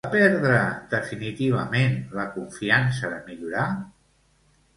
Va 0.07 0.11
perdre 0.13 0.53
definitivament 0.93 1.93
la 2.21 2.25
confiança 2.39 3.13
de 3.13 3.21
millorar? 3.29 3.69